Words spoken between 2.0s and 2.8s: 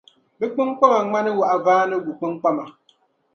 kpinkpama.